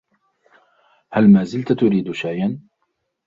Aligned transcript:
هل 1.13 1.27
مازلتَ 1.33 1.73
تريد 1.73 2.11
شاياً؟ 2.11 2.59